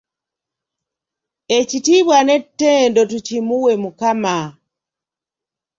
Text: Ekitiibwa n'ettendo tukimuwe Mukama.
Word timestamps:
Ekitiibwa 1.57 2.17
n'ettendo 2.23 3.01
tukimuwe 3.11 3.73
Mukama. 3.83 4.37